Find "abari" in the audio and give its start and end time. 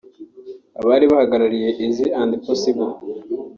0.79-1.05